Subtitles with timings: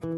[0.00, 0.08] 宏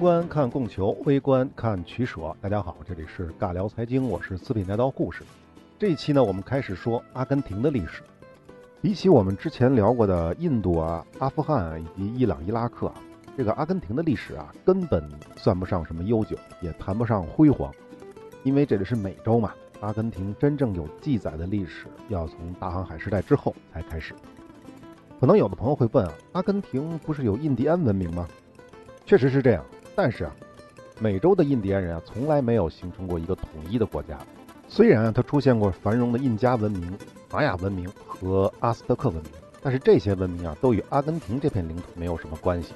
[0.00, 2.34] 观看供求，微观看取舍。
[2.40, 5.22] 大家好，这里是尬聊财经，我是四品带刀护士。
[5.78, 8.02] 这一期呢，我们开始说阿根廷的历史。
[8.80, 12.94] 比起我们之前聊过的印度啊、阿富汗以及伊朗、伊拉克啊，
[13.36, 17.72] 这个阿根廷的历史啊，根本算不上什么悠久，也谈不上辉煌，
[18.42, 19.52] 因为这里是美洲嘛。
[19.80, 24.14] 阿根廷真正有记载的历史，要从大航海时代之后才开始。
[25.18, 28.28] 可能有的朋友会问啊，阿根廷不是有印第安文明吗？
[29.06, 29.64] 确实是这样，
[29.96, 30.36] 但是啊，
[31.00, 34.18] 美洲的印第安人啊，从来没有形成过一个统一的国家。
[34.68, 36.96] 虽然啊，它出现过繁荣的印加文明、
[37.30, 42.72] 玛雅文明和阿斯特克文明，但是这些文明啊，都与阿根廷这片领土没有什么关系。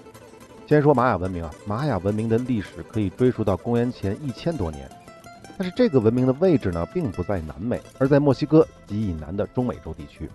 [0.67, 4.91] 先说玛雅文明啊，玛雅文明的历史可以追溯到公元前一千多年，
[5.57, 10.29] 但是这个文明的位置呢，并不在南美，而在墨西哥及以南的中美洲地区，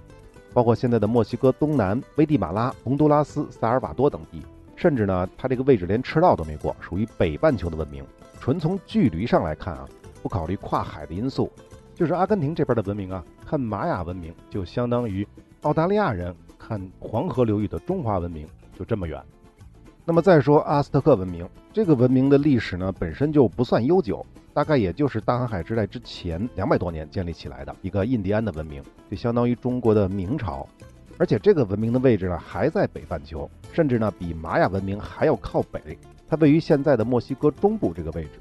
[0.53, 4.41] 包括现在的墨西哥东南、危地马拉、洪都拉斯、萨尔瓦多等地。
[4.77, 8.01] 甚至呢，它这个位置连赤道都没过，属于北半球的文明。
[8.39, 9.85] 纯从距离上来看啊，
[10.23, 11.51] 不考虑跨海的因素，
[11.93, 15.27] 就是阿根廷这边的文明啊，看玛雅文明就相当于
[15.63, 18.47] 澳大利亚人看黄河流域的中华文明，
[18.79, 19.21] 就这么远。
[20.03, 30.67] 那么再说阿斯特克文明，这个文明的历史呢，本身就不算悠久，大概也就是大航海时代之前两百多年建立起来的一个印第安的文明，就相当于中国的明朝。
[31.19, 35.95] 而且这个文明的位置呢，还在北半球，甚至呢比玛雅文明还要靠北，
[36.27, 38.31] 它位于现在的墨西哥中部这个位置。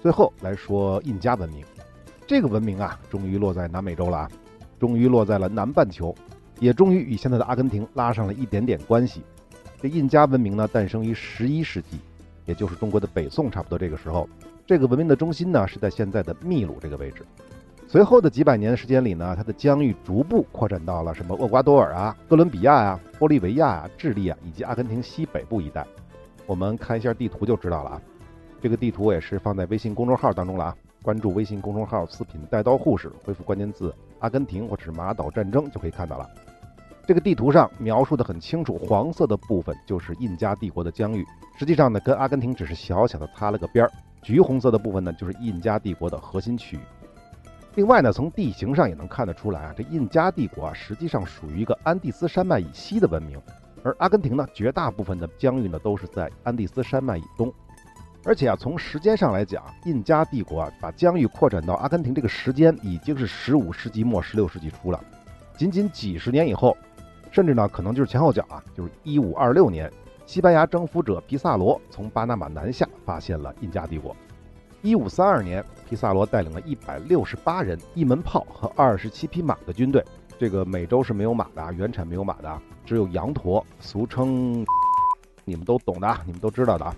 [0.00, 1.62] 最后来说印加文明，
[2.26, 4.30] 这个文明啊，终于落在南美洲了啊，
[4.80, 6.14] 终于落在了南半球，
[6.60, 9.22] 也终于与现在的阿根廷拉上了一点点关系。
[9.80, 11.98] 这印加文明呢，诞生于十一世纪，
[12.46, 14.28] 也就是中国的北宋差不多这个时候。
[14.66, 17.24] 这个文明的中心呢，是在现在的秘鲁这个位置。
[17.86, 25.86] 随后的几百年的时间里呢，它的疆域逐步扩展到了什么厄瓜多尔啊、哥伦比亚啊、玻利维亚啊、智利啊，以及阿根廷西北部一带。
[26.44, 28.02] 我们看一下地图就知道了啊。
[28.60, 30.76] 这个地图也是放在微信公众号当中了啊。
[31.00, 36.28] 关注微信公众号“四品带刀护士”，回复关键字“阿根廷”或者是“马岛战争”就可以看到了。
[37.08, 41.26] 这个地图上描述的很清楚，黄色的部分就是印加帝国的疆域，
[41.58, 43.90] 实际上呢，跟阿根廷只是小小的擦了个边儿。
[44.20, 46.80] 橘红色的部分呢，就是印加帝国的核心区域。
[47.76, 53.40] 另外呢，从地形上也能看得出来啊，这印加帝国啊，实际上属于一个安第斯山脉以西的文明，
[53.82, 57.50] 而阿根廷呢，绝大部分的疆域呢都是在安第斯山脉以东。
[58.22, 65.02] 而且啊，从时间上来讲，印加帝国啊，把疆域扩展到阿根廷这个时间已经是十五世纪末、十六世纪初了。
[65.56, 66.76] 仅仅几十年以后，
[67.30, 69.90] 甚至呢，可能就是前后脚啊，就是一五二六年，
[70.26, 74.14] 西班牙征服者皮萨罗从巴拿马南下，发现了印加帝国。
[74.82, 80.04] 一五三二年，皮萨罗带领了一百六十八人、一门炮和二十七匹马的军队。
[80.38, 84.64] 这个美洲是没有马的啊，原产没有马的，只有羊驼，俗称
[85.44, 86.94] 你们都懂的啊，你们都知道的啊。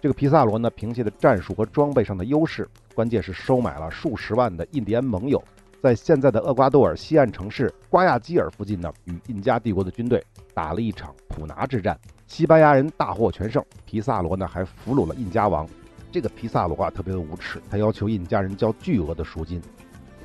[0.00, 5.42] 这个皮萨罗呢，凭借着战术和装备上的优势，关键是收买了数十万的印第安盟友，
[5.80, 10.22] 在现在的厄瓜多尔西岸城市瓜亚基尔附近呢，与印加帝国的军队
[10.52, 11.98] 打了一场普拿之战。
[12.26, 15.66] 西班牙人大获全胜，皮萨罗呢还俘虏了印加王。
[16.10, 19.62] 这个皮萨罗啊特别的无耻，他要求印加人交巨额的赎金。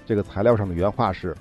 [0.06, 1.36] 这个材料上的原话是，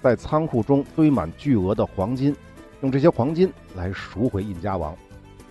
[0.00, 2.34] 在仓库中堆满巨额的黄金，
[2.82, 4.94] 用这些黄金来赎回印加王。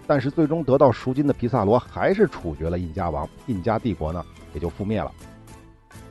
[0.07, 4.23] 但是最终得到赎金的皮萨罗还是处决了印加王，印加帝国呢
[4.53, 5.11] 也就覆灭了。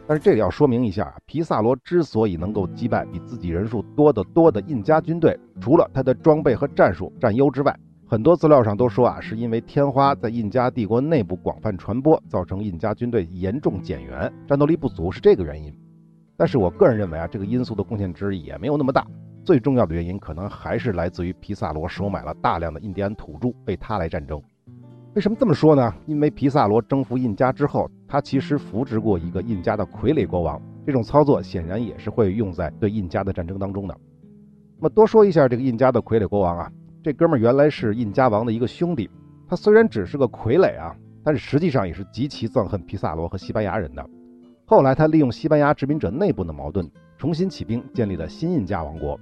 [0.07, 7.75] 但是这里要说明一下啊，皮萨罗之所以能够击败比自己人数多得多的印加军队，除了他的装备和战术占优之外，
[8.07, 15.75] 很多资料上都说啊，是因为天花在印加帝国内部广泛传播，造成印加军队严重减员，战斗力不足是这个原因。
[16.37, 19.07] 但是我个人认为啊，这个因素的贡献值也没有那么大。
[19.43, 24.41] 最重要的原因可能还是来自于皮萨罗收买了大量的印第安土著，为他来战争。
[25.15, 25.95] 为什么这么说呢？
[26.07, 33.97] 因为皮萨罗征服印加之后，他其实扶植过一个印加的傀儡国王，这种操作显然也是会用在对印加的战争当中的。
[34.79, 36.71] 那么多说一下这个印加的傀儡国王啊。
[37.03, 39.11] 这哥们儿原来是印加王的一个兄弟，
[39.47, 44.09] 他虽然只是个傀儡啊，但是实际上也是极其憎恨皮萨罗和西班牙人的。
[44.65, 49.21] 后来他利用西班牙殖民者内部的矛盾，重新起兵，建立了新印加王国。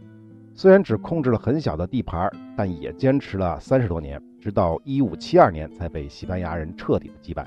[0.54, 7.44] 虽然只控制了很小的地盘，但也坚持了三十多年，直到一五七二年才被西班牙人彻底的击败。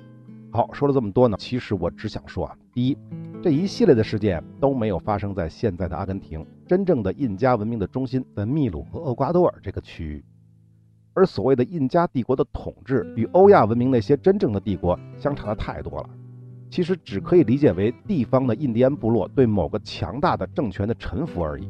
[0.55, 2.97] 好，说了这么多呢，其实我只想说啊，第一。
[3.43, 10.23] 这一系列的事件都没有发生在现在的阿根廷，真正的印加文明的中心在秘鲁和厄瓜多尔这个区域。
[11.13, 16.09] 而所谓的印加帝国的统治与欧亚文明那些真正的帝国相差的太多了。
[16.69, 21.69] 其实只可以理解为地方的印第安部落对某个强大的政权的臣服而已。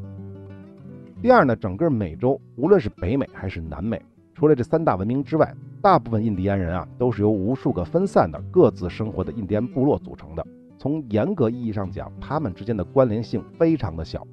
[1.21, 4.01] 第二呢，整个美洲无论是北美还是南美，
[4.35, 10.45] 除了这三大文明之外，大部分印第安人啊都是由无数个分散的各自生活的印第安部落组成的。
[10.77, 14.27] 从严格意义上讲，他们之间的关联性非常的小。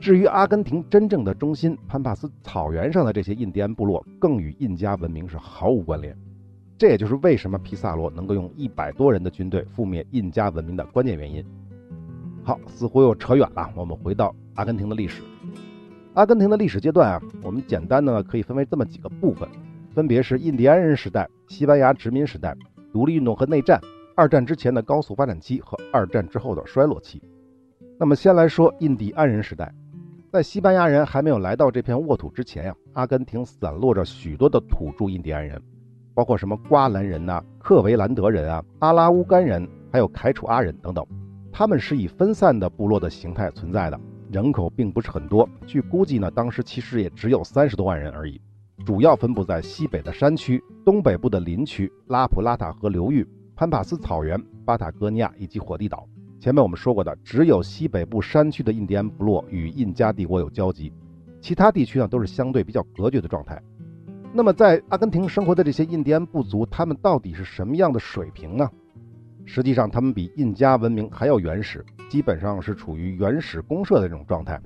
[0.00, 6.16] 至于阿根廷真正的中心潘帕斯草原上的这些印第安部落，更与印加文明是毫无关联。
[6.78, 11.44] 这也就是为什么皮萨罗能够用一百多人的军队覆灭印加文明的关键原因。
[12.42, 15.22] 好，似乎又扯远了，我们回到阿根廷的历史。
[16.14, 19.48] 阿根廷的历史阶段啊，我们简单的可以分为这么几个部分，
[19.94, 22.54] 分别是印第安人时代、西班牙殖民时代、
[22.92, 23.80] 独立运动和内战、
[24.14, 27.22] 二战之前的高速发展期和二战之后的衰落期。
[27.98, 29.72] 那么先来说印第安人时代。
[30.30, 35.60] 在西班牙人还没有来到这片沃土之前呀，阿根廷散落着许多的土著印第安人，
[36.12, 41.06] 包括什么瓜兰人呐、克维兰德人啊、阿拉乌干人，还有凯楚阿人等等。
[41.50, 44.00] 他们是以分散的部落的形态存在的，
[44.32, 45.46] 人口并不是很多。
[45.66, 48.40] 据估计呢，当时其实也只有三十多万人而已，
[48.86, 56.08] 主要分布在西北的山区、东北部的林区、拉普拉塔河流域、潘帕斯草原、巴塔哥尼亚以及火地岛。
[56.40, 60.90] 前面我们说过的，只有西北部山区的印第安部落与印加帝国有交集，
[61.42, 63.62] 其他地区呢都是相对比较隔绝的状态。
[64.32, 68.66] 那么，在阿根廷生活的这些印第安部族，他们到底是什么样的水平呢？
[69.44, 74.60] 实际上，他们比印加文明还要原始，基本上是处于原始公社的这种状态。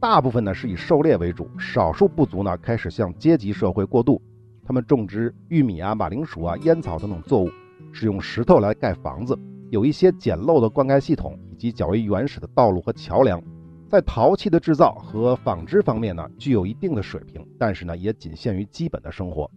[0.00, 4.20] 大部分呢是以狩猎为主，少数部族呢开始向阶级社会过渡。
[4.64, 7.50] 他们种植玉米啊、马铃薯啊、烟草等等作物，
[7.92, 9.38] 使用石头来盖房子。
[9.70, 13.42] 有一些简陋的灌溉系统，以及较为原始的道路和桥梁，
[13.88, 19.50] 在陶器的制造和纺织方面呢，具有一定的水平，但是呢，也仅限于基本的生活。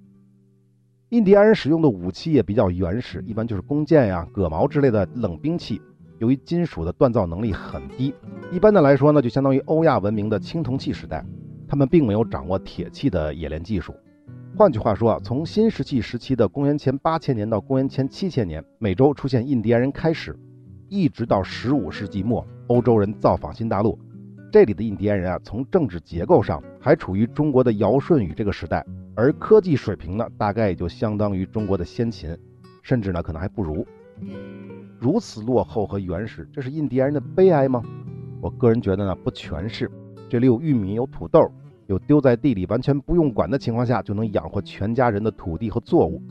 [1.09, 5.81] 印第安人使用的武器也比较原始，一般就是弓箭呀、戈矛之类的冷兵器。
[6.19, 8.13] 由于金属的锻造能力很低，
[8.51, 11.25] 一般的来说呢，就相当于欧亚文明的青铜器时代，
[11.67, 13.91] 他们并没有掌握铁器的冶炼技术。
[14.55, 20.37] 换句话说啊，从新石器时期的公元前八千年到公元前七千年，美洲出现印第安人开始，
[20.89, 23.97] 一直到十五世纪末，欧洲人造访新大陆，
[24.51, 28.83] 这里的印第安人啊，从政治结构上还处于中国的尧舜禹这个时代，
[29.15, 32.35] 而科技水平呢，大概也就相当于中国的先秦，
[32.81, 33.85] 甚至呢，可能还不如。
[34.97, 37.83] 如此落后和原始，这是印第安人的悲哀吗？
[38.41, 39.89] 我个人觉得呢，不全是。
[40.27, 41.51] 这里有玉米，有土豆。
[41.85, 46.21] 有丢在地里完全不用管的情况下就能养活全家人的土地和作物，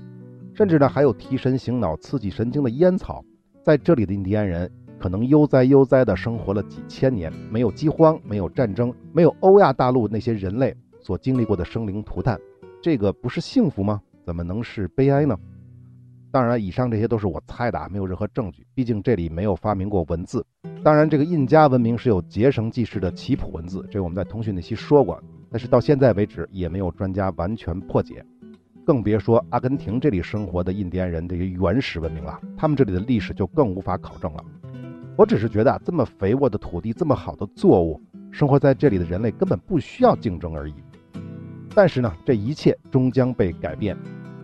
[0.55, 3.25] 甚至呢还有提神醒脑、刺激神经的烟草。
[3.65, 12.39] 在这里的印第安人可能悠哉悠哉地生活了几千年，没有饥荒，没有战争，没有欧亚大陆那些人类所经历过的生灵涂炭。
[12.83, 14.01] 这个不是幸福吗？
[14.25, 15.37] 怎么能是悲哀呢？
[16.31, 18.67] 当然，以上这些都是我猜的，没有任何证据。
[18.75, 20.45] 毕竟这里没有发明过文字。
[20.85, 25.19] 当然，这个印加文明是有结绳记事的棋谱文字，这我们在通讯那期说过。
[25.51, 28.23] 但是到现在为止，也没有专家完全破解，
[28.85, 32.39] 更别说阿根廷这里生活的印第安人这些原始文明了。
[32.55, 34.45] 他们这里的历史就更无法考证了。
[35.19, 38.01] 我只是觉得啊，这么肥沃的土地，这么好的作物，
[38.31, 40.75] 生活在这里的人类根本不需要竞争而已。
[41.75, 43.97] 但是呢，这一切终将被改变。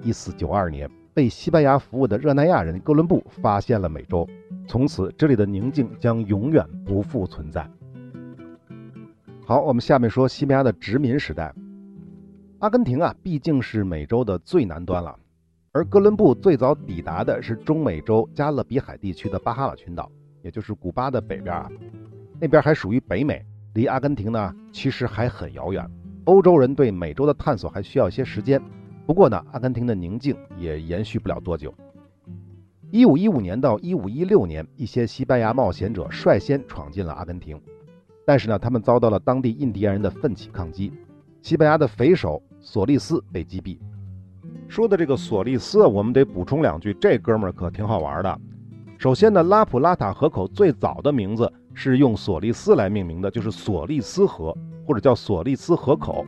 [0.03, 4.29] 一四九二年，被西班牙服务的热那亚人哥伦布发现了美洲，
[4.67, 7.71] 从此这里的宁静将永远不复存在。
[9.47, 11.55] 好，我们下面说西班牙的殖民时代。
[12.59, 15.17] 阿根廷啊，毕竟是美洲的最南端了，
[15.71, 20.11] 而哥伦布最早抵达的是中美洲加勒比海地区的巴哈马群岛，
[20.45, 21.69] 也就是古巴的北边啊，
[22.39, 25.85] 那边还属于北美，离阿根廷呢其实还很遥远。
[26.25, 28.61] 欧洲人对美洲的探索还需要一些时间。
[29.07, 31.75] 不过呢，阿根廷的宁静也延续不了多久。
[32.91, 37.59] 一五一五年到一五一六年，一些西班牙冒险者率先闯进了阿根廷。
[38.27, 40.93] 但是呢，他们遭到了当地印第安人的奋起抗击，
[41.41, 43.79] 西班牙的匪首索利斯被击毙。
[44.69, 48.41] 说的这个索利斯，我们得补充两句，这哥们儿可挺好玩的。
[49.05, 54.57] 首先呢，拉普拉塔河口最早的名字是用索利斯来命名的，就是索利斯河，
[54.87, 56.25] 或者叫索利斯河口，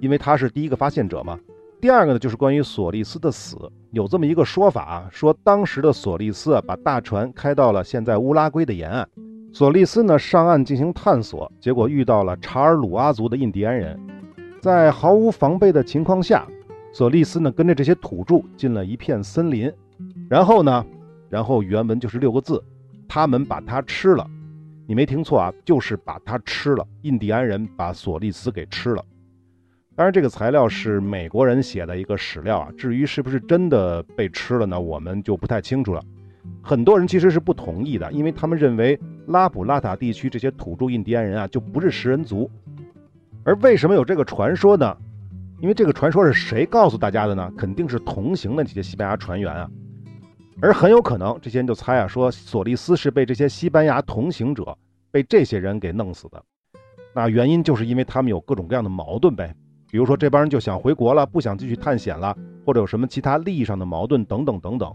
[0.00, 1.38] 因为他是第一个发现者嘛。
[1.80, 3.56] 第二个呢，就是关于索利斯的死，
[3.92, 9.08] 有这么一个说法啊，说当时的索利斯啊把大船开到了现在乌拉圭的沿岸。
[9.52, 13.96] 索利斯呢上岸进行探索，结果遇到了查尔鲁阿族的印第安人，
[14.60, 16.44] 在毫无防备的情况下，
[16.92, 19.72] 索利斯呢跟着这些土著进了一片森林，
[20.28, 20.84] 然后呢，
[21.28, 22.62] 然后原文就是六个字，
[23.08, 24.26] 他们把它吃了，
[24.86, 26.86] 你没听错啊，就是把它吃了。
[27.02, 29.04] 印第安人把索利斯给吃了。
[29.94, 36.02] 当然，这个材料是美国人写的一个史料啊，至于是不是真的被吃了呢，我们就不太清楚了。
[36.62, 42.48] 很多人其实是不同意的，因为他们认为拉普拉塔地区这些土著印第安人啊，就不是食人族。
[43.44, 44.96] 而为什么有这个传说呢？
[45.60, 47.52] 因为这个传说是谁告诉大家的呢？
[47.58, 49.68] 肯定是同行的这些西班牙船员啊。
[50.60, 54.76] 而很有可能，这些人就猜啊，说索利斯是被这些西班牙同行者
[55.10, 56.42] 被这些人给弄死的。
[57.14, 59.54] 那原因就是因为他们有各种各样的矛盾呗，
[59.90, 62.36] 比如说这帮人就想回国了，不想继续探险了，
[62.66, 64.92] 或者有什么其他利益上的矛盾等等等等。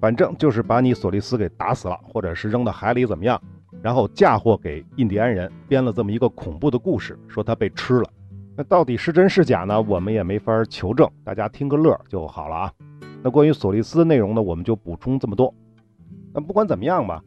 [0.00, 3.40] 反正就是把你索利斯给打死了，或者是扔到海里怎么样，
[3.82, 8.08] 然后嫁祸给印第安人，编了这么一个恐怖的故事，说他被吃了。
[8.56, 9.80] 那到底是真是假呢？
[9.82, 12.72] 我们也没法求证，大家听个乐就好了啊。
[13.26, 15.52] 那关于索利斯的内容呢，我们就补充这么多。
[16.32, 17.20] 那不管怎么样吧，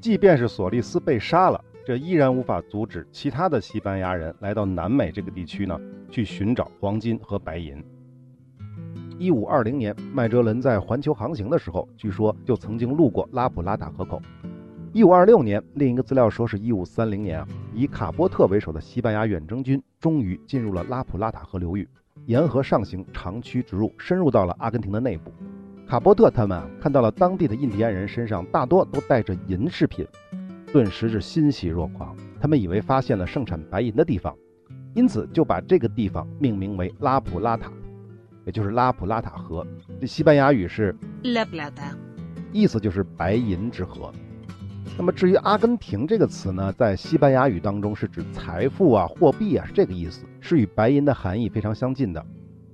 [0.00, 5.78] 即便是索利斯被杀了，这依然无法阻止其他的西班牙人来到南美这个地区呢，
[6.10, 7.84] 去寻找黄金和白银。
[9.18, 14.22] 一五二零年，麦哲伦在环球航行的时候，据说就曾经路过拉普拉塔河口。
[14.94, 21.86] 一五二六年，另一个资料说是一五三零年啊，以卡波特为首的西班牙远征军终于进入了拉普拉塔河流域。
[22.26, 25.32] 沿河上行，长驱直入，深入到了阿根廷的内部。
[25.88, 30.06] 卡波特他们看到了当地的印第安人身上大多都带着银饰品，
[30.72, 32.16] 顿时是欣喜若狂。
[32.40, 34.34] 他们以为发现了盛产白银的地方，
[34.94, 37.70] 因此就把这个地方命名为拉普拉塔，
[38.46, 39.66] 也就是拉普拉塔河。
[40.00, 41.94] 这西班牙语是 La Plata，
[42.52, 44.12] 意思就是白银之河。
[44.98, 52.24] 那么至于阿根廷这个词呢，在西班牙语当中是指财富啊、货币啊，是这个意思，是与白银的含义非常相近的。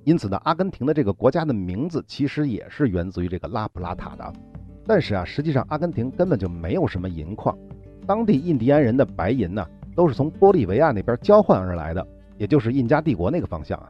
[0.03, 4.33] 因此呢，阿根廷的这个国家的名字其实也是源自于这个拉普拉塔的。
[4.85, 7.57] 但是啊，实际上阿根廷根本就没有什么银矿，
[8.05, 12.05] 当地印第安人的白银呢，都是从玻利维亚那边交换而来的，
[12.37, 13.89] 也就是印加帝国那个方向啊。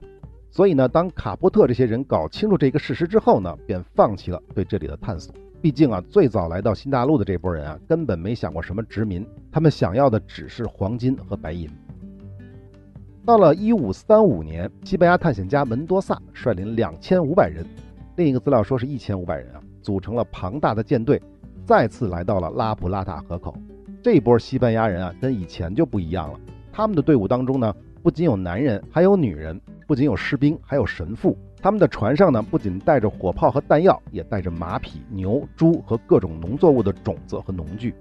[0.51, 5.33] 所以呢，当卡波特这些人搞清楚这个事实之后呢，便放弃了对这里的探索。
[5.61, 11.69] 毕竟啊，最早来到新大陆的这波人啊，根本没想过什么殖民，他们想要的只是黄金和白银。
[13.25, 17.65] 到了一五三五年，西班牙探险家门多萨率领两千五百人，
[18.15, 21.21] 另一个资料说是一千五百人啊，组成了庞大的舰队，
[21.65, 23.53] 再次来到了拉普拉塔河口。
[24.01, 26.39] 这波西班牙人啊，跟以前就不一样了，
[26.71, 31.37] 他们的队伍当中呢，不仅有男人，还有女人，不仅有士兵，还有神父。
[31.61, 37.93] 他们的船上呢，不仅带着火炮和弹药，也带着马匹、牛、猪和各种农作物的种子和农具。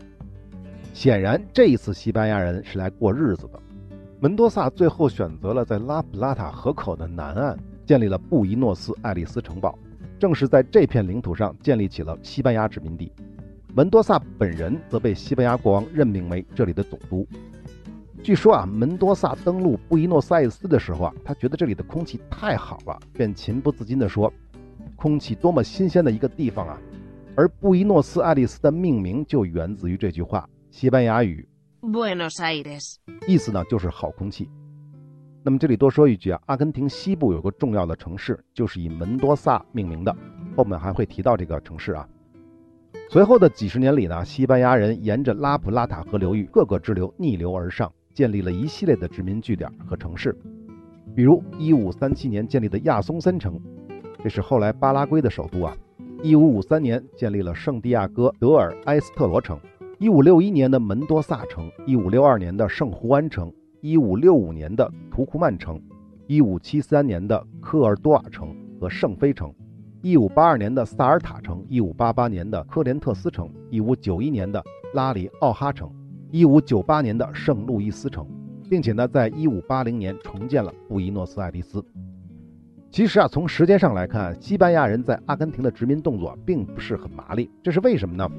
[0.94, 3.60] 显然，这一次西班牙人是来过日子的。
[4.20, 9.78] 门多萨最后选择了在拉普拉塔河口的南岸建立了布宜诺斯艾利斯城堡，
[10.18, 13.12] 正是在这片领土上建立起了西班牙殖民地。
[13.74, 17.26] 门多萨本人则被西班牙国王任命为这里的总督。
[18.22, 24.30] 据说啊，门多萨登陆布宜诺斯艾斯的时候啊，他觉得这里的空气太好了，便情不自禁地说
[24.96, 26.78] ：“空气多么新鲜的一个地方啊！”
[27.36, 31.48] 而布宜诺斯艾利斯的命名就源自于这句话，西班牙语
[31.80, 32.96] Buenos Aires，
[33.26, 34.50] 意思呢就是好空气。
[35.44, 40.14] 那么这里多说一句啊，阿根廷西部有个重要的城市就是以门多萨命名的，
[40.56, 42.06] 后面还会提到这个城市啊。
[43.08, 47.90] 随后的几十年里呢，西班牙人沿着拉普拉塔河流域各个支流逆流而上。
[48.18, 50.36] 建立了一系列的殖民据点和城市，
[51.14, 53.56] 比如1537年建立的亚松森城，
[54.24, 55.72] 这是后来巴拉圭的首都啊。
[56.24, 59.56] 1553年建立了圣地亚哥德尔埃斯特罗城
[60.00, 65.80] ，1561年的门多萨城，1562年的圣胡安城，1565年的图库曼城
[66.26, 69.54] ，1573年的科尔多瓦城和圣菲城
[70.02, 74.60] ，1582年的萨尔塔城，1588年的科连特斯城，1591年的
[74.92, 75.88] 拉里奥哈城。
[76.30, 78.26] 一五九八年的圣路易斯城，
[78.68, 81.82] 并且呢，在一五八零年重建了布宜诺斯艾利斯。
[82.90, 87.50] 其实啊，从时间上来看，西班牙人在阿根廷的殖民动作并不是很麻利。
[87.62, 88.30] 这是为什么呢？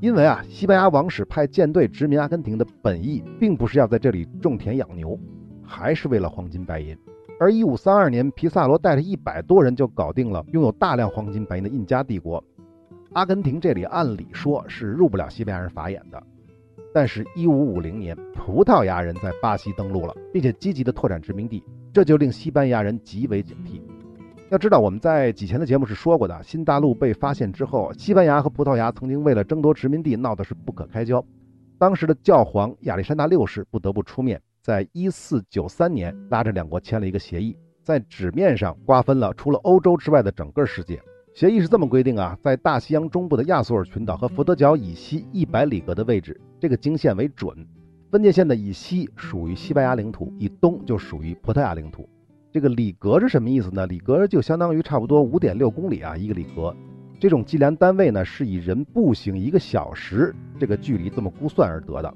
[0.00, 5.18] 因为啊，西班牙王室派舰队殖民阿根廷的本意，并不是要在这里种田养牛，
[5.62, 6.96] 还是为了黄金白银。
[7.40, 12.42] 而一五三二年，皮萨罗带着一百多人就搞定了拥有大量黄金白银的印加帝国。
[13.14, 16.22] 阿根廷这里按理说是入不了西班牙人法眼的。
[16.92, 23.80] 但是1550年，葡萄牙人在巴西登陆了，并且积极的拓展殖民地，这就令西班牙人极为警惕。
[24.50, 31.24] 要知道，我们在几前的节目是说过的，新大陆被发现之后，西班牙和葡萄牙曾经为了争夺殖民地闹得是不可开交。
[31.78, 41.00] 当时的教皇亚历山大六世不得不出面，在1493年拉着两国签了一个协议，在纸面上瓜分了除了欧洲之外的整个世界。
[41.32, 47.66] 协议是这么规定啊，在大西洋中部的亚速尔群岛和福德角以西一百里格的位置，这个经线为准。
[48.10, 52.08] 分界线的以西属于西班牙领土，以东就属于葡萄牙领土。
[52.52, 53.86] 这个里格是什么意思呢？
[53.86, 56.74] 里格就相当于差不多五点六公里啊，一个里格。
[57.20, 62.12] 这种计量单位呢，是以人步行一个小时这个距离这么估算而得的。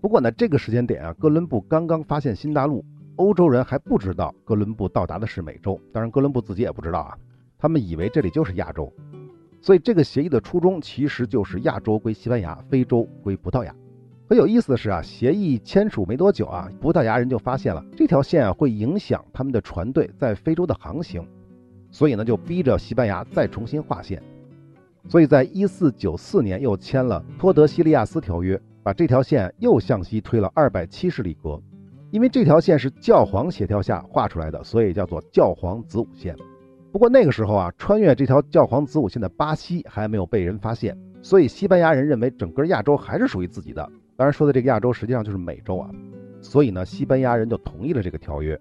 [0.00, 2.84] 不过呢，这个时间点啊，哥伦布刚刚发现新大陆，
[3.16, 7.16] 欧洲人还不知道哥伦布到达的是美洲，当然哥伦布自己也不知道啊，
[7.56, 8.92] 他们以为这里就是亚洲。
[9.62, 13.74] 所以这个协议的初衷其实就是亚洲归西班牙，非洲归葡萄牙。
[14.28, 21.26] 很有意思的是啊，协议签署没多久啊，葡萄牙人就发现了这条线啊会影响他们的船队在非洲的航行，
[21.90, 24.22] 所以呢就逼着西班牙再重新划线。
[25.08, 31.58] 所以在一四九四年又签了托德西利亚斯条约，把这条线又向西推了二百七十里格。
[32.10, 36.36] 因为这条线是教皇协调下画出来的，所以叫做教皇子午线。
[36.92, 43.90] 不过那个时候啊，穿越这条教皇子午线的巴西还没有被人发现，所以西班牙人认为整个亚洲还是属于自己的。
[44.18, 45.88] 当然，说的这个亚洲实际上就是美洲啊，
[46.40, 48.60] 所以呢，西班牙人就同意了这个条约。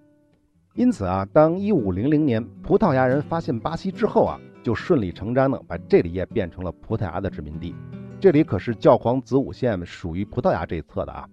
[0.76, 7.76] 因此啊，当一五零零年葡萄牙人发现巴西之后啊，就顺理成章的把这里也变成了葡萄牙的殖民地。
[8.20, 11.28] 这里可是教皇子午线属于葡萄牙这一侧的啊。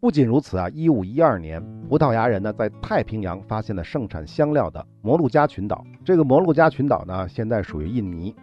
[0.00, 5.82] 不仅如此啊，一五一二年，葡萄牙人呢在太平洋发现了盛产香料的摩鹿加群岛。
[6.04, 8.36] 这个摩鹿加群岛呢，现在属于印尼。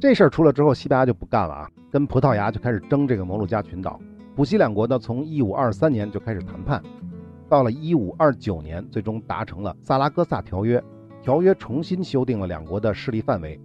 [0.00, 4.00] 这事儿出了之后，西班牙就不干了啊，跟葡萄牙就开始争这个摩鹿加群岛。
[4.40, 6.82] 普西两国呢，从一五二三年就开始谈判，
[7.46, 10.82] 到了一五二九年，最终达成了萨拉戈萨条约。
[11.20, 13.60] 条约重新修订了两国的势力范围，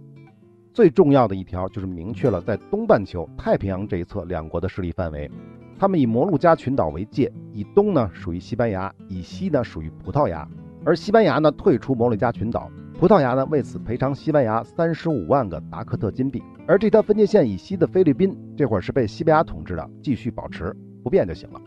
[0.74, 5.30] 最重要的一条就是明确了在东半球太平洋这一侧两国的势力范围。
[5.78, 10.46] 他们以摩鹿加群岛为界，以东呢属于西班牙，以西呢属于葡萄牙。
[10.84, 16.42] 而西班牙呢退出摩鹿加群岛，葡萄牙呢为此赔偿西班牙三十五万个达克特金币。
[16.66, 20.74] 而这条分界线以西的菲律宾，这会儿是被西班牙统治的，继续保持
[21.04, 21.60] 不变就行了。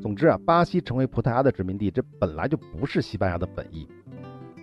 [0.00, 3.86] 总之啊，巴西成为葡萄牙的殖民地，这本来就不是西班牙的本意。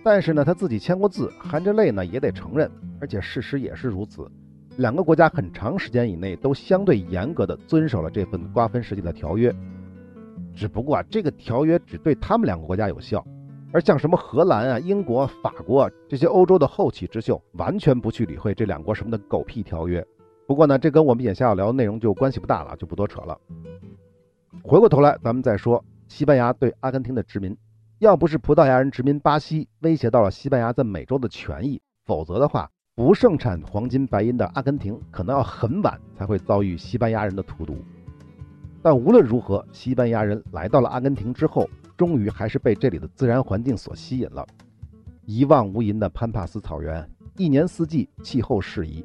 [0.02, 2.68] 但是呢，他自己签过字，含着泪呢也得承认，
[3.00, 4.28] 而且事实也是如此。
[4.76, 9.54] 两个国家很长时间以内都相对严格的遵守了这份瓜分世界的条约。
[10.56, 13.24] 只不过啊，这个条约只对他们两个国家有效。
[13.74, 20.06] 而像什么荷兰啊、英国、法国这些欧洲的后起之秀，完全不去理会这两国什么的狗屁条约。
[20.46, 23.36] 不过呢，这跟我们眼下要聊的内容就关系不大了，就不多扯了。
[24.62, 27.56] 回过头来，咱们再说西班牙对阿根廷的殖民。
[27.98, 37.76] 要不是葡萄牙人殖民巴西，威胁到了西班牙在美洲的权益，否则的话，不盛产黄金白银的阿根廷，可能要很晚才会遭遇西班牙人的荼毒。
[38.80, 41.68] 但无论如何，西班牙人来到了阿根廷之后。
[41.96, 44.46] 终于还是被这里的自然环境所吸引了。
[45.24, 49.04] 一望无垠的潘帕斯草原，一年四季气候适宜，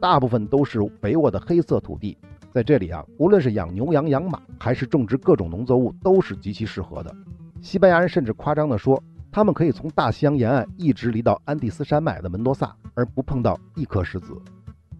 [0.00, 2.16] 大部分都是肥沃的黑色土地。
[2.52, 7.14] 在这里啊，无论是养牛羊、养马，还是种植各种农作物，都是极其适合的。
[7.60, 14.34] 西班牙人甚至夸张地说，他们可以从大西洋沿岸一直离到安第斯山脉的门多萨，而不碰到一颗石子。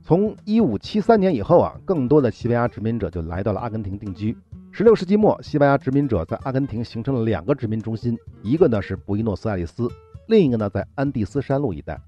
[0.02, 4.36] 从1573年以后啊，更多的西班牙殖民者就来到了阿根廷定居。
[4.76, 9.88] 十六世纪末，西班牙殖民者在阿根廷形成了两个殖民中心，一个呢是布宜诺斯艾利斯，
[10.26, 11.98] 另一个呢在安第斯山路一带。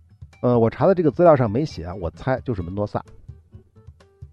[0.42, 3.02] 呃，我查的这个资料上没写啊，我猜就是门多萨。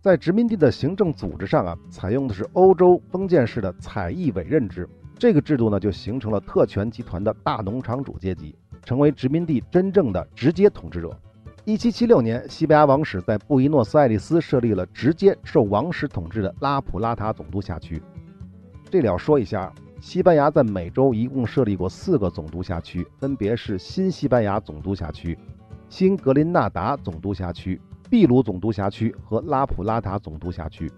[0.02, 4.86] 在殖民地的行政组织上啊，采用的是欧洲封建式的采邑委任制，
[5.18, 11.18] 这个制度呢就形成了特权集团的大农场主阶级，成为殖民地真正的直接统治者。
[11.64, 18.04] 一七七六年，西班牙王室在布宜诺斯艾利斯设立了直接受王室统治的拉普拉塔总督辖区。
[18.96, 25.38] 这里要说一下，西班牙在美洲一共设立过四个总督辖区，分别是新西班牙总督辖区、
[25.90, 27.78] 新格林纳达总督辖区、
[28.10, 30.90] 秘鲁总督辖区和拉普拉塔总督辖区。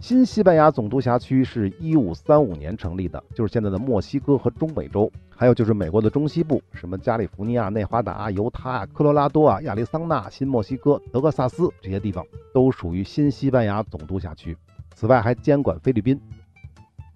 [0.00, 14.56] 新西班牙总督辖区是一五三五年成立的，就是现在的墨西哥和中美洲，还有就是美国的中西部，什么加利福尼亚、内华达、犹他、科罗拉多啊、亚利桑那、新墨西哥、德克萨斯这些地方都属于新西班牙总督辖区。
[14.96, 16.20] 此外，还监管菲律宾。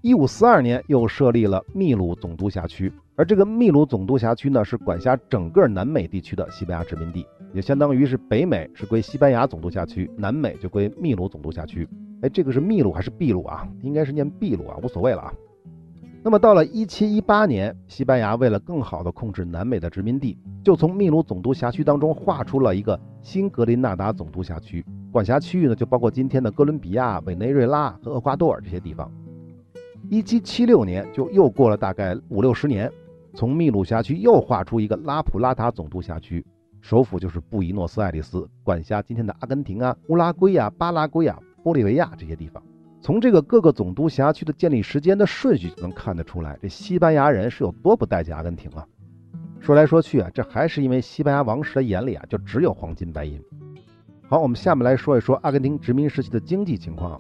[0.02, 11.88] 一五四二年，又设立了秘鲁总督辖区，而这个秘鲁总督辖区呢，是管辖整个南美地区的西班牙殖民地，也相当于是北美是归西班牙总督辖区，南美就归秘鲁总督辖区。
[12.20, 13.64] 哎，这个是秘鲁还是秘鲁啊？
[13.80, 15.32] 应该是念秘鲁啊，无所谓了啊。
[16.24, 29.08] 那么到了一七一八年，西班牙为了更好的控制南美的殖民地，就从秘鲁总督辖区当中划出了一个新格林纳达总督辖区，管辖区域呢就包括今天的哥伦比亚、委内瑞拉和厄瓜多尔这些地方。
[30.12, 32.92] 一七七六年，就又过了大概五六十年，
[33.32, 36.44] 从秘鲁辖区又划出一个拉普拉塔总督辖区，
[36.82, 42.62] 首府就是布宜诺斯艾利斯，管辖今天的阿根廷啊、乌拉圭啊、巴拉圭啊、玻利维亚这些地方。
[43.00, 48.86] 从这个各个总督辖区的建立时间的顺序就能看得出来，这西班牙人是有多不待见阿根廷啊！
[49.60, 53.42] 说来说去啊，这还是因为西班牙王室的眼里啊，就只有黄金白银。
[54.28, 57.18] 好，我们下面来说一说阿根廷殖民时期的经济情况。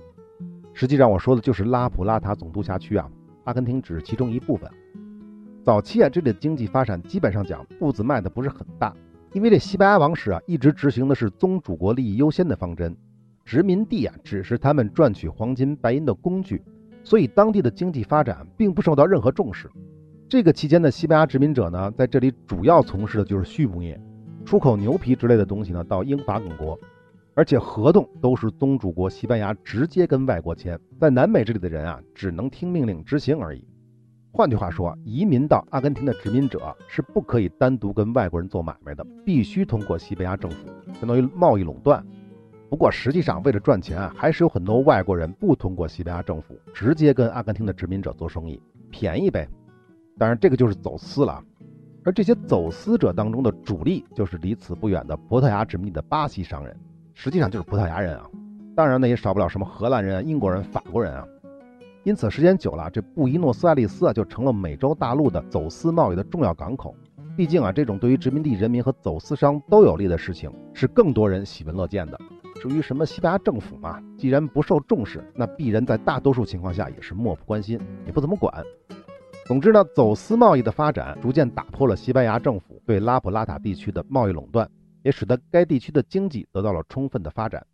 [0.74, 3.08] 实际上，我说的就是拉普拉塔总督辖区啊，
[3.44, 4.70] 阿根廷只是其中一部分。
[5.62, 8.94] 早期啊，这里的经济发展基本上讲步子迈的不是很大，
[9.32, 12.96] 因为这西班牙王室啊一直执行的是宗主国利益优先的方针，
[13.44, 16.62] 殖民地啊只是他们赚取黄金白银的工具，
[17.04, 19.70] 所以当地的经济发展并不受到任何重视。
[20.28, 24.00] 这个期间的西班牙殖民者呢，在这里主要从事的就是畜牧业，
[24.44, 26.78] 出口牛皮之类的东西呢到英法等国。
[27.34, 33.66] 而且合同都是宗主国西班牙直接跟外国签，在南美这里的人啊，只能听命令执行而已。
[34.30, 40.68] 换句话说，移民到阿根廷的殖民者是不可以单独跟外国人做买卖的，必须通过西班牙政府，
[41.00, 42.04] 相当于贸易垄断。
[42.70, 49.46] 不过实际上，为了赚钱啊，还是有很多外国人不通过西班牙政府，直接跟阿根廷的殖民者做生意，便宜呗。
[50.18, 51.42] 当然，这个就是走私了。
[52.04, 56.74] 而这些走私者当中的主力，就是离此不远的葡萄牙殖民地的巴西商人。
[57.14, 58.24] 实际上就是葡萄牙人啊，
[58.74, 61.24] 当然呢也少不了什么荷兰人、英国人、法国人啊。
[62.04, 66.94] 因此时间久了，这布宜诺斯艾利斯啊就成了美洲大陆的走私贸易的重要港口。
[67.36, 72.18] 毕竟啊，这种对于殖民地人民和走私商都有利的事情，是更多人喜闻乐见的。
[72.60, 78.52] 至于什么西班牙政府嘛，既然不受重视，那必然在大多数情况下也是漠不关心，也不怎么管。
[79.46, 84.68] 总之呢，走私贸易的发展逐渐打破了西班牙政府对拉普拉塔地区的贸易垄断。
[85.02, 87.66] 也使得该地区的经济得到了充分的发展。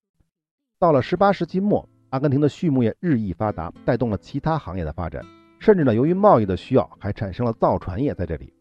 [0.78, 5.24] 到了十八世纪末，阿根廷的畜牧业日益发达，带动了其他行业的发展，
[5.58, 8.52] 甚至呢，由于贸易的需要，还产生了造船业在这里。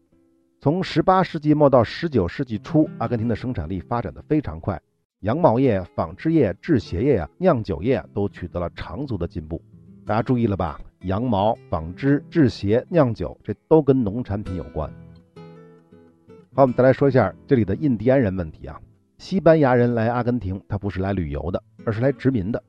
[0.60, 4.80] 从十八世纪末到十九世纪初，阿根廷的生产力发展的非常快，
[5.20, 9.62] 羊毛业、纺织业、制鞋业啊、酿酒业，都取得了长足的进步。
[10.04, 10.80] 大家注意了吧？
[11.02, 14.92] 羊毛、纺织、制鞋、酿酒，这都跟农产品有关。
[16.58, 18.76] 好，我们再来说一下这里的印第安人问题啊。
[19.16, 22.60] 西班牙人来阿根廷，他不是来旅游的，而是来殖民的。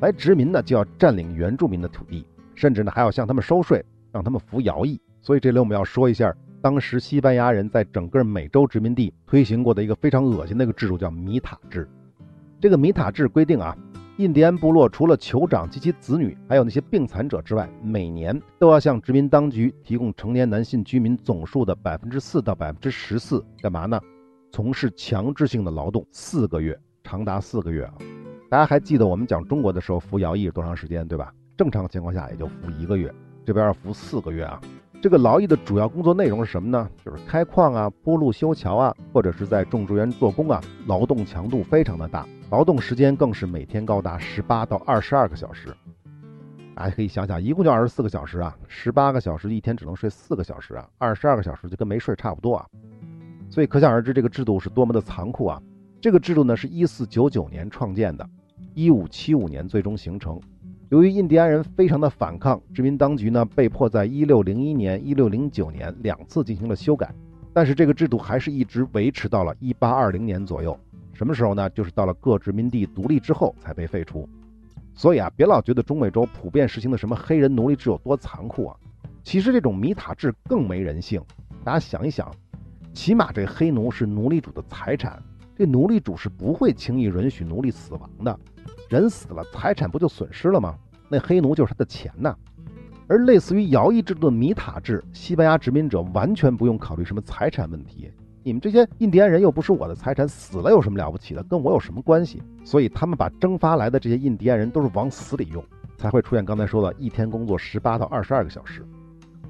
[0.00, 5.00] 来殖民呢，就要占领原住民的土地，甚至呢还要向他们收税，让他们服徭役。
[5.22, 11.88] 所以这里我们要说一下，当时西班牙人在整个美洲殖民地推行过的一个非常恶心的一个制度，叫米塔制。
[12.60, 13.78] 这个米塔制规定啊。
[14.20, 23.98] 印第安部落除了酋长及其子女，还有那些病残者之外，每年都要向殖民当局提供成年男性居民总数的百分之四到百分之十四，干嘛呢？
[24.52, 27.94] 从事强制性的劳动四个月，长达四个月啊！
[28.50, 31.32] 大家还记得我们讲中国的时候服徭役是多长时间，对吧？
[31.56, 33.10] 正常情况下也就服一个月，
[33.46, 34.60] 这边要服四个月啊！
[35.02, 36.86] 这个劳役的主要工作内容是什么呢？
[37.02, 42.26] 就是开矿啊、铺路修桥啊，或者是在种植园做工啊，劳动强度非常的大。
[42.50, 45.74] 劳动时间更是每天高达十八到二十二个小时，
[46.74, 52.66] 大家可以想想，一共就二十四个小时啊，十八个小时一天只能睡四个小时啊，二十二个小时就跟没睡差不多啊，
[53.48, 55.62] 所以可想而知这个制度是多么的残酷啊！
[55.98, 58.28] 这个制度呢是一四九九年创建的，
[58.74, 60.38] 一五七五年最终形成。
[60.90, 67.14] 由于印第安人非常的反抗，殖民当局呢被迫在一六零一年、一六零九年两次进行了修改，
[67.52, 70.76] 但是这个制度还是一直维持到了一八二零年左右。
[71.12, 71.70] 什么时候呢？
[71.70, 74.28] 就是到了各殖民地独立之后才被废除。
[74.92, 78.76] 所以啊，别老觉得中美洲普遍实行的什么黑人奴隶制有多残酷啊！
[79.22, 81.22] 其实这种米塔制更没人性。
[81.62, 82.28] 大家想一想，
[82.92, 85.22] 起码这黑奴是奴隶主的财产，
[85.56, 88.36] 这奴隶主是不会轻易允许奴隶死亡的。
[88.90, 90.74] 人死了，财产不就损失了吗？
[91.08, 92.34] 那黑奴就是他的钱呐。
[93.06, 98.10] 而类似于徭役制度的米塔制，西班牙殖民者完全不用考虑什么财产问题。
[98.42, 101.42] 你们这些印第安人又不是我的财产，死了有什么了不起的？
[101.44, 102.42] 跟我有什么关系？
[102.64, 105.64] 所以他们把征发来的这些印第安人都是往死里用，
[105.96, 108.84] 才会出现刚才说的一天工作十八到二十二个小时。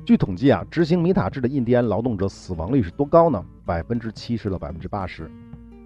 [0.05, 3.42] 据统计啊，执行米塔制的印第安劳动者死亡率是多高呢？
[3.64, 5.31] 百分之七十到百分之八十。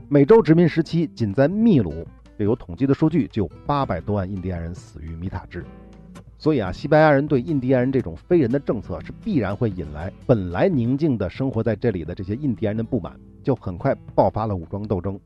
[0.08, 2.06] 美洲殖民时期，仅在秘鲁
[2.38, 5.64] 就有统计的数据，就有八百多万印第安人死于米塔制。
[6.36, 15.18] 所以啊，西班牙人对印第安人这种非人的政策是必然会引来本来宁静的生活在这里的这些印第安人的不满，就很快爆发了武装斗争。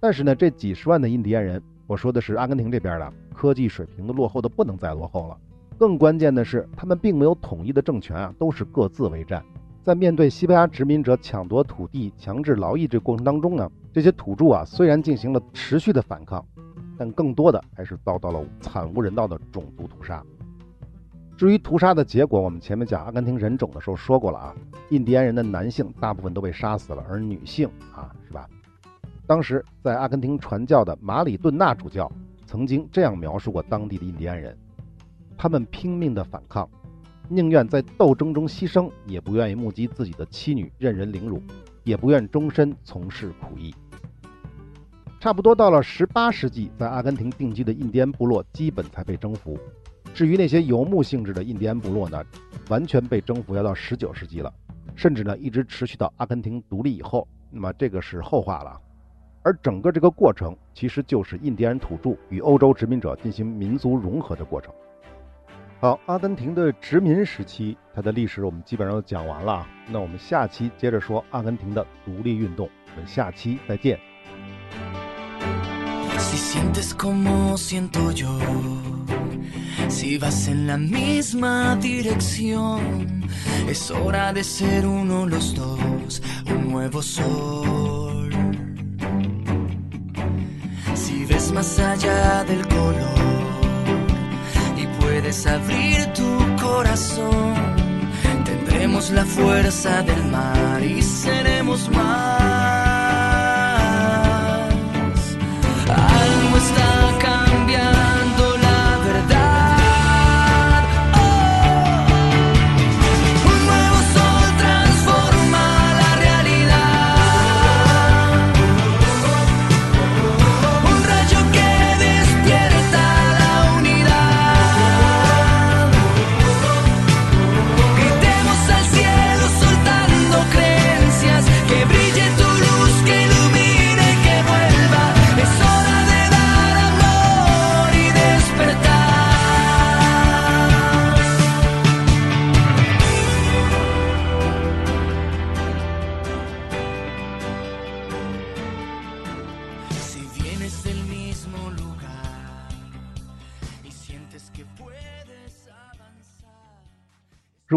[0.00, 5.36] 但是呢，这几十万的印第安人，我说的是阿根廷这边的，科技水平都落后的不能再落后了。
[5.76, 9.44] 更关键的是，他们并没有统一的政权啊，都是各自为战。
[9.82, 16.44] 在面对西班牙殖民者抢夺土地、强制劳役这过程当中呢，这些土著啊虽然进行了持续的反抗，
[16.96, 20.24] 但更多的还是遭到了惨无人道的种族屠杀。
[21.36, 24.54] 至于屠杀的结果，我们前面讲阿根廷人种的时候说过了啊，
[24.90, 28.48] 印第安人的男性大部分都被杀死了，而女性啊，是吧？
[29.26, 32.10] 当时在阿根廷传教的马里顿纳主教
[32.46, 34.56] 曾经这样描述过当地的印第安人：
[35.36, 36.68] 他们拼命的反抗，
[37.28, 41.42] 宁愿在斗争中牺牲，也不愿意目击自己的妻女任人凌辱，
[41.84, 43.74] 也不愿终身从事苦役。
[45.20, 49.58] 差不多到了十八世纪，在阿根廷定居的印第安部落基本才被征服。
[50.12, 52.22] 至于那些游牧性质的印第安部落呢，
[52.68, 54.52] 完全被征服要到十九世纪了，
[54.96, 57.26] 甚至呢一直持续到阿根廷独立以后。
[57.50, 58.80] 那么这个是后话了。
[59.42, 64.72] 而整个这个过程，其实就是印第安土著与欧洲殖民者进行民族融合的过程。
[65.82, 69.66] 好，阿根廷的殖民时期，它的历史我们基本上都讲完了。
[69.88, 72.70] 那我们下期接着说阿根廷的独立运动。
[72.94, 73.98] 我们下期再见。
[76.18, 78.28] Si sientes como siento yo,
[79.88, 83.24] si vas en la misma dirección,
[83.66, 88.30] es hora de ser uno los dos, un nuevo sol.
[90.94, 93.21] Si ves más allá del color
[95.32, 97.54] abrir tu corazón,
[98.44, 102.02] tendremos la fuerza del mar y seremos más.
[105.88, 107.41] Algo está cambiando